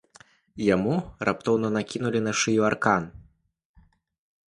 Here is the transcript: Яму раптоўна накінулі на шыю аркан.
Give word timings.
Яму 0.75 0.95
раптоўна 1.29 1.67
накінулі 1.77 2.19
на 2.31 2.37
шыю 2.43 2.61
аркан. 2.73 3.03